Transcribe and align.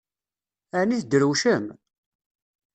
Ɛni 0.79 0.97
tedrewcem? 1.01 1.65